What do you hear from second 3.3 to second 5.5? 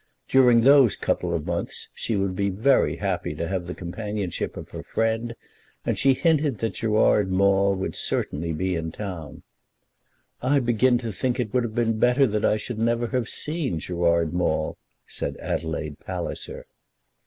to have the companionship of her friend,